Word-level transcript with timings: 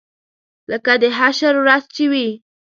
لکه 0.69 0.91
د 1.01 1.03
حشر 1.17 1.53
ورځ 1.63 1.83
چې 1.95 2.03
وي. 2.11 2.29